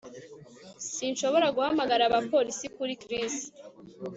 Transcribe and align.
Sinshobora 0.93 1.47
guhamagara 1.55 2.03
abapolisi 2.05 2.65
kuri 2.75 2.93
Chris 3.03 3.33